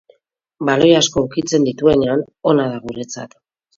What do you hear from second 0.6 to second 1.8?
Baloi asko ukitzen